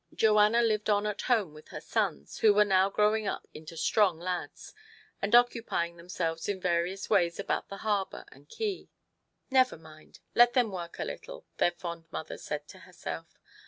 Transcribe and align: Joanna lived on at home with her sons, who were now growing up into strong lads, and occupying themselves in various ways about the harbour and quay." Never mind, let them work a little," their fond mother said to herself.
Joanna 0.15 0.63
lived 0.63 0.89
on 0.89 1.05
at 1.05 1.21
home 1.21 1.53
with 1.53 1.67
her 1.67 1.79
sons, 1.79 2.39
who 2.39 2.55
were 2.55 2.65
now 2.65 2.89
growing 2.89 3.27
up 3.27 3.45
into 3.53 3.77
strong 3.77 4.17
lads, 4.19 4.73
and 5.21 5.35
occupying 5.35 5.95
themselves 5.95 6.49
in 6.49 6.59
various 6.59 7.07
ways 7.07 7.39
about 7.39 7.69
the 7.69 7.77
harbour 7.85 8.25
and 8.31 8.49
quay." 8.49 8.89
Never 9.51 9.77
mind, 9.77 10.17
let 10.33 10.53
them 10.53 10.71
work 10.71 10.97
a 10.97 11.05
little," 11.05 11.45
their 11.57 11.69
fond 11.69 12.05
mother 12.11 12.39
said 12.39 12.67
to 12.69 12.79
herself. 12.79 13.37